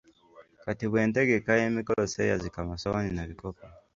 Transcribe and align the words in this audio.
Kati 0.63 0.85
bwe 0.87 1.01
ntegeka 1.07 1.51
emikolo 1.67 2.01
sseeyazika 2.07 2.59
masowaani 2.69 3.11
na 3.13 3.23
bikopo. 3.29 3.65